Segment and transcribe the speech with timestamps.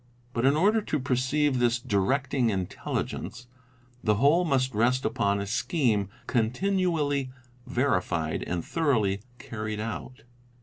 [0.33, 3.45] But in order to perceive this" directing intelligence,"
[4.03, 7.29] the whole must rest upon a scheme continually
[7.67, 10.23] verified and thoroughly carried out.